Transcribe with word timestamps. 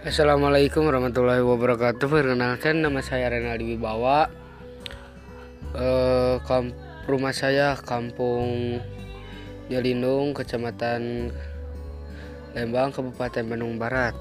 Assalamualaikum 0.00 0.88
warahmatullahi 0.88 1.44
wabarakatuh. 1.44 2.08
Perkenalkan 2.08 2.80
nama 2.80 3.04
saya 3.04 3.28
Renaldi 3.28 3.76
Wibawa. 3.76 4.32
Eh, 5.76 6.40
kamp, 6.48 6.72
rumah 7.04 7.36
saya 7.36 7.76
Kampung 7.76 8.80
Jelindung, 9.68 10.32
Kecamatan 10.32 11.28
Lembang, 12.56 12.96
Kabupaten 12.96 13.44
Bandung 13.44 13.76
Barat. 13.76 14.16